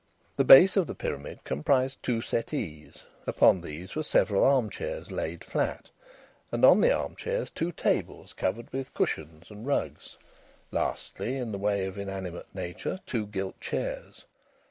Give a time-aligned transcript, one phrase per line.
[0.35, 5.43] The base of the pyramid comprised two settees; upon these were several arm chairs laid
[5.43, 5.91] flat,
[6.51, 10.17] and on the arm chairs two tables covered with cushions and rugs;
[10.71, 14.25] lastly, in the way of inanimate nature, two gilt chairs.